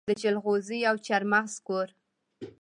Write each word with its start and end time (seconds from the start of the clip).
د 0.09 0.11
جلغوزي 0.21 0.79
او 0.89 0.95
چارمغز 1.07 1.53
کور. 1.67 1.87